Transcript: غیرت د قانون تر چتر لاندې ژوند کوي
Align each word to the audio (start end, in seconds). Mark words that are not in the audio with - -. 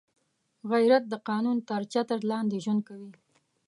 غیرت 0.71 1.03
د 1.09 1.13
قانون 1.29 1.57
تر 1.69 1.81
چتر 1.93 2.19
لاندې 2.31 2.57
ژوند 2.63 2.81
کوي 2.89 3.11